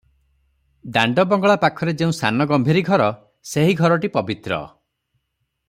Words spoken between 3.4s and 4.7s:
ସେହି ଘରଟି ପବିତ୍ର।